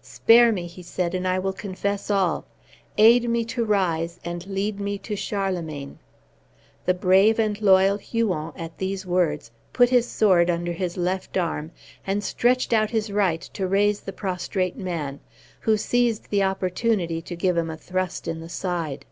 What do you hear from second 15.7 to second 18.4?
seized the opportunity to give him a thrust in